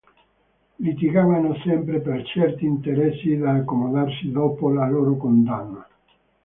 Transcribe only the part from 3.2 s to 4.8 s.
da accomodarsi dopo